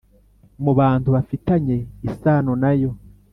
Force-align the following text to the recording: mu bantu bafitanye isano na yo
mu 0.63 0.71
bantu 0.79 1.07
bafitanye 1.15 1.75
isano 2.09 2.51
na 2.63 2.71
yo 2.79 2.89